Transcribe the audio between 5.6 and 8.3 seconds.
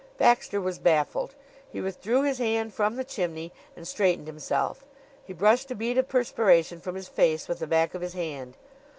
a bead of perspiration from his face with the back of his